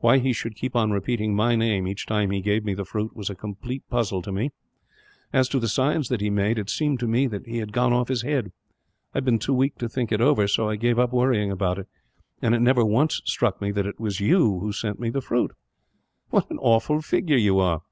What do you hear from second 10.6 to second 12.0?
I gave up worrying about it;